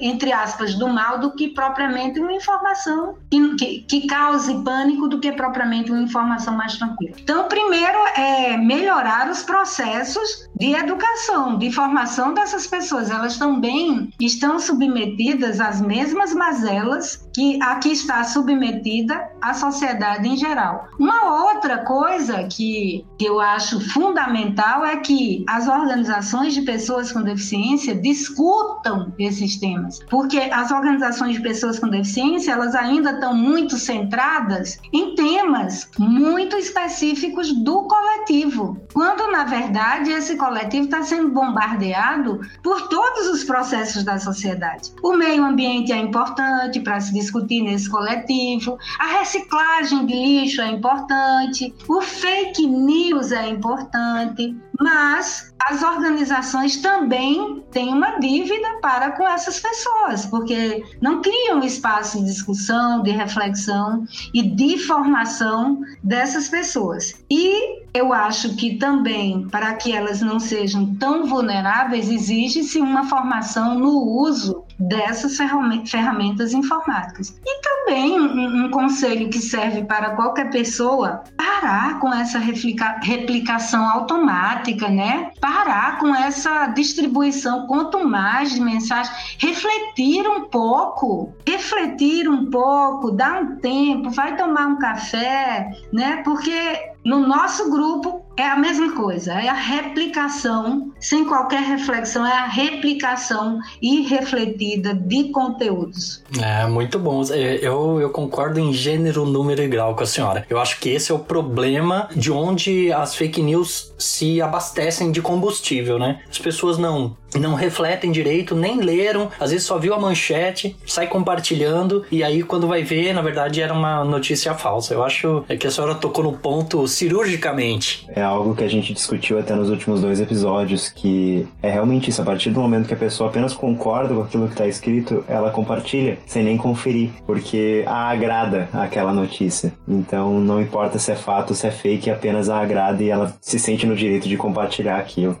[0.00, 5.18] entre aspas, do mal, do que propriamente uma informação que, que, que cause pânico do
[5.18, 7.14] que propriamente uma informação mais tranquila.
[7.18, 13.10] Então, primeiro é melhorar os processos de educação, de formação dessas pessoas.
[13.10, 20.88] Elas também estão submetidas às mesmas mazelas que aqui está submetida a sociedade em geral.
[20.98, 27.94] Uma outra coisa que, eu acho fundamental é que as organizações de pessoas com deficiência
[27.94, 34.78] discutam esses temas, porque as organizações de pessoas com deficiência elas ainda estão muito centradas
[34.92, 42.88] em temas muito específicos do coletivo, quando na verdade esse coletivo está sendo bombardeado por
[42.88, 44.90] todos os processos da sociedade.
[45.00, 50.68] O meio ambiente é importante para se discutir nesse coletivo, a reciclagem de lixo é
[50.68, 59.26] importante, o fake news é importante, mas as organizações também têm uma dívida para com
[59.26, 64.04] essas pessoas, porque não criam espaço de discussão, de reflexão
[64.34, 67.14] e de formação dessas pessoas.
[67.30, 73.78] E eu acho que também, para que elas não sejam tão vulneráveis, exige-se uma formação
[73.78, 77.38] no uso dessas ferramentas informáticas.
[77.44, 83.88] E também um, um, conselho que serve para qualquer pessoa: parar com essa replica, replicação
[83.88, 85.30] automática, né?
[85.40, 93.42] Parar com essa distribuição quanto mais de mensagem, refletir um pouco, refletir um pouco, dar
[93.42, 96.22] um tempo, vai tomar um café, né?
[96.24, 102.32] Porque no nosso grupo é a mesma coisa, é a replicação, sem qualquer reflexão, é
[102.32, 106.22] a replicação irrefletida de conteúdos.
[106.40, 107.22] É, muito bom.
[107.24, 110.46] Eu, eu concordo em gênero, número e grau com a senhora.
[110.48, 115.20] Eu acho que esse é o problema de onde as fake news se abastecem de
[115.20, 116.20] combustível, né?
[116.30, 121.06] As pessoas não não refletem direito, nem leram, às vezes só viu a manchete, sai
[121.06, 124.94] compartilhando e aí quando vai ver, na verdade era uma notícia falsa.
[124.94, 128.06] Eu acho é que a senhora tocou no ponto cirurgicamente.
[128.08, 132.22] É algo que a gente discutiu até nos últimos dois episódios, que é realmente isso,
[132.22, 135.50] a partir do momento que a pessoa apenas concorda com aquilo que está escrito, ela
[135.50, 139.72] compartilha, sem nem conferir, porque a agrada aquela notícia.
[139.88, 143.58] Então não importa se é fato, se é fake, apenas a agrada e ela se
[143.58, 145.36] sente no direito de compartilhar aquilo.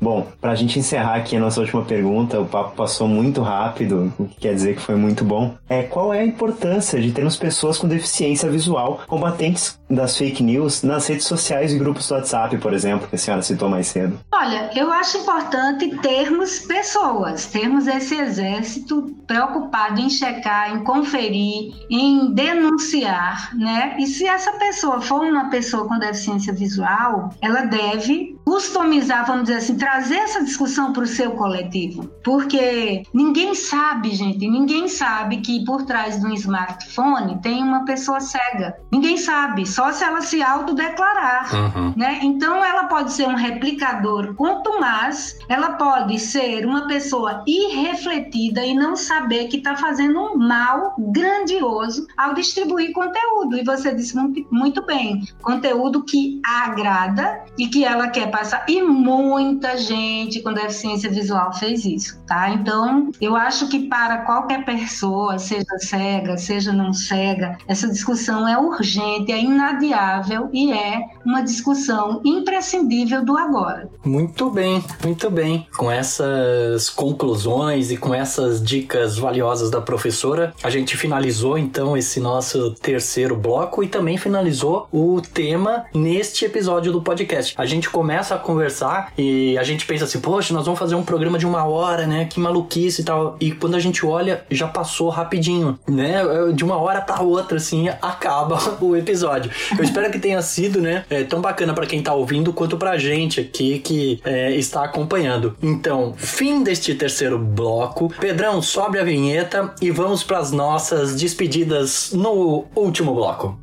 [0.00, 4.12] Bom, para a gente encerrar aqui a nossa última pergunta, o papo passou muito rápido,
[4.18, 5.54] o que quer dizer que foi muito bom.
[5.68, 10.82] É qual é a importância de termos pessoas com deficiência visual combatentes das fake news
[10.82, 14.18] nas redes sociais e grupos do WhatsApp, por exemplo, que a senhora citou mais cedo?
[14.32, 22.32] Olha, eu acho importante termos pessoas, termos esse exército preocupado em checar, em conferir, em
[22.32, 23.96] denunciar, né?
[23.98, 29.58] E se essa pessoa for uma pessoa com deficiência visual, ela deve customizar, vamos dizer
[29.58, 32.08] assim, trazer essa discussão para o seu coletivo.
[32.24, 38.20] Porque ninguém sabe, gente, ninguém sabe que por trás de um smartphone tem uma pessoa
[38.20, 38.74] cega.
[38.90, 41.54] Ninguém sabe, só se ela se autodeclarar.
[41.54, 41.94] Uhum.
[41.96, 42.18] Né?
[42.24, 48.96] Então ela pode ser um replicador contumaz, ela pode ser uma pessoa irrefletida e não
[48.96, 53.56] saber que está fazendo um mal grandioso ao distribuir conteúdo.
[53.56, 54.16] E você disse
[54.50, 58.64] muito, bem: conteúdo que agrada e que ela quer passar.
[58.68, 62.50] E muita gente com deficiência visual fez isso, tá?
[62.50, 68.58] Então, eu acho que para qualquer pessoa, seja cega, seja não cega, essa discussão é
[68.58, 69.38] urgente, é
[69.68, 73.88] inadiável e é uma discussão imprescindível do agora.
[74.04, 75.66] Muito bem, muito bem.
[75.76, 82.20] Com essas conclusões e com essas dicas valiosas da professora, a gente finalizou então esse
[82.20, 87.54] nosso terceiro bloco e também finalizou o tema neste episódio do podcast.
[87.58, 91.02] A gente começa a conversar e a gente pensa assim, poxa, nós vamos fazer um
[91.02, 92.24] programa de uma hora, né?
[92.24, 93.36] Que maluquice e tal.
[93.40, 96.22] E quando a gente olha, já passou rapidinho, né?
[96.54, 99.50] De uma hora para outra, assim, acaba o episódio.
[99.76, 101.04] Eu espero que tenha sido, né?
[101.10, 105.56] É, tão bacana para quem tá ouvindo quanto pra gente aqui que é, está acompanhando.
[105.62, 108.12] Então, fim deste terceiro bloco.
[108.20, 113.58] Pedrão, sobe a vinheta e vamos para as nossas despedidas no último bloco.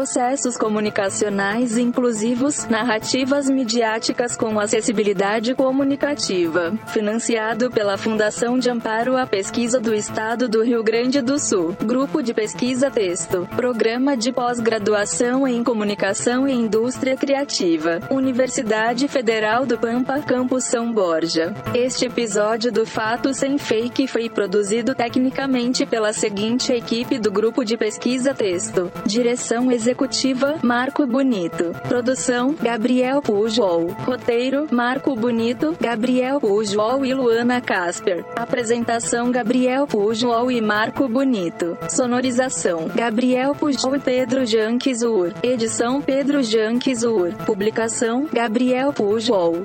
[0.07, 6.79] Processos comunicacionais inclusivos, narrativas midiáticas com acessibilidade comunicativa.
[6.87, 11.77] Financiado pela Fundação de Amparo à Pesquisa do Estado do Rio Grande do Sul.
[11.85, 13.49] Grupo de Pesquisa Texto.
[13.57, 17.99] Programa de Pós-Graduação em Comunicação e Indústria Criativa.
[18.09, 21.53] Universidade Federal do Pampa, Campus São Borja.
[21.75, 27.77] Este episódio do Fato Sem Fake foi produzido tecnicamente pela seguinte equipe do Grupo de
[27.77, 28.89] Pesquisa Texto.
[29.05, 31.73] Direção Executiva, Marco Bonito.
[31.89, 33.87] Produção, Gabriel Pujol.
[34.05, 38.23] Roteiro, Marco Bonito, Gabriel Pujol e Luana Casper.
[38.37, 41.79] Apresentação, Gabriel Pujol e Marco Bonito.
[41.89, 45.33] Sonorização, Gabriel Pujol e Pedro Janquizur.
[45.43, 47.33] Edição, Pedro Janquizur.
[47.47, 49.63] Publicação, Gabriel Pujol.